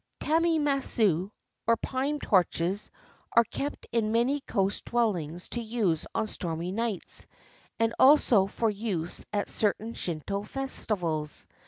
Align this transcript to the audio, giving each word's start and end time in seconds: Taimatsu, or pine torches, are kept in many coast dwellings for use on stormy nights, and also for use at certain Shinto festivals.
Taimatsu, 0.19 1.29
or 1.67 1.77
pine 1.77 2.17
torches, 2.17 2.89
are 3.33 3.43
kept 3.43 3.85
in 3.91 4.11
many 4.11 4.39
coast 4.41 4.85
dwellings 4.85 5.47
for 5.47 5.59
use 5.59 6.07
on 6.15 6.25
stormy 6.25 6.71
nights, 6.71 7.27
and 7.77 7.93
also 7.99 8.47
for 8.47 8.71
use 8.71 9.23
at 9.31 9.47
certain 9.47 9.93
Shinto 9.93 10.41
festivals. 10.41 11.45